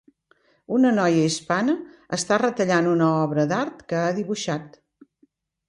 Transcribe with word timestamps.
Una 0.77 0.93
noia 0.99 1.27
hispana 1.31 1.75
està 2.17 2.41
retallant 2.43 2.89
una 2.95 3.13
obra 3.29 3.47
d'art 3.55 3.87
que 3.93 4.03
ha 4.07 4.19
dibuixat. 4.19 4.85